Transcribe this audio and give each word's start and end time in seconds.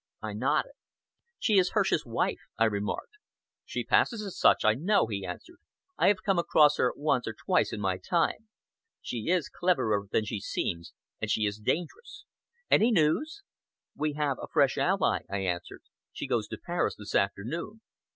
I 0.19 0.33
nodded. 0.33 0.71
"She 1.37 1.59
is 1.59 1.73
Hirsch's 1.73 2.07
wife," 2.07 2.39
I 2.57 2.65
remarked. 2.65 3.17
"She 3.65 3.83
passes 3.83 4.23
as 4.25 4.35
such, 4.35 4.65
I 4.65 4.73
know," 4.73 5.05
he 5.05 5.23
answered. 5.23 5.57
"I 5.95 6.07
have 6.07 6.23
come 6.25 6.39
across 6.39 6.77
her 6.77 6.91
once 6.97 7.27
or 7.27 7.33
twice 7.35 7.71
in 7.71 7.79
my 7.79 7.99
time. 7.99 8.47
She 8.99 9.29
is 9.29 9.47
cleverer 9.47 10.07
than 10.11 10.25
she 10.25 10.39
seems, 10.39 10.93
and 11.21 11.29
she 11.29 11.45
is 11.45 11.59
dangerous. 11.59 12.25
Any 12.71 12.89
news?" 12.89 13.43
"We 13.95 14.13
have 14.13 14.37
a 14.41 14.47
fresh 14.51 14.75
ally," 14.75 15.19
I 15.29 15.37
answered. 15.45 15.83
"She 16.11 16.25
goes 16.25 16.47
to 16.47 16.57
Paris 16.57 16.95
this 16.97 17.13
afternoon." 17.13 17.81